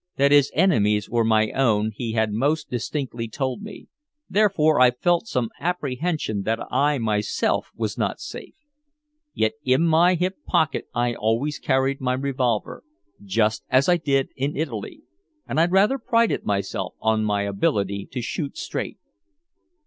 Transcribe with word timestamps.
That 0.17 0.31
his 0.31 0.49
enemies 0.55 1.07
were 1.11 1.23
my 1.23 1.51
own 1.51 1.91
he 1.93 2.13
had 2.13 2.33
most 2.33 2.71
distinctly 2.71 3.27
told 3.27 3.61
me, 3.61 3.87
therefore 4.27 4.79
I 4.79 4.89
felt 4.89 5.27
some 5.27 5.51
apprehension 5.59 6.41
that 6.41 6.57
I 6.71 6.97
myself 6.97 7.69
was 7.75 7.99
not 7.99 8.19
safe. 8.19 8.55
Yet 9.35 9.51
in 9.63 9.85
my 9.85 10.15
hip 10.15 10.37
pocket 10.47 10.87
I 10.95 11.13
always 11.13 11.59
carried 11.59 12.01
my 12.01 12.13
revolver 12.13 12.83
just 13.23 13.63
as 13.69 13.87
I 13.87 13.97
did 13.97 14.29
in 14.35 14.57
Italy 14.57 15.03
and 15.47 15.59
I 15.59 15.67
rather 15.67 15.99
prided 15.99 16.45
myself 16.47 16.95
on 16.99 17.23
my 17.23 17.43
ability 17.43 18.07
to 18.11 18.23
shoot 18.23 18.57
straight. 18.57 18.97